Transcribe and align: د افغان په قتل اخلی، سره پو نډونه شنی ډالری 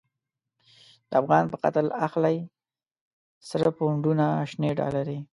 د 1.09 1.11
افغان 1.21 1.45
په 1.51 1.57
قتل 1.63 1.85
اخلی، 2.05 2.37
سره 3.49 3.67
پو 3.75 3.83
نډونه 3.95 4.25
شنی 4.49 4.71
ډالری 4.79 5.19